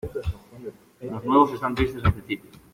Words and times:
los 1.01 1.23
nuevos 1.23 1.53
estaban 1.53 1.75
tristes 1.75 2.03
al 2.03 2.13
principio. 2.13 2.49